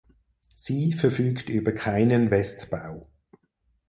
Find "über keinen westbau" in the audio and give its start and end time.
1.49-3.07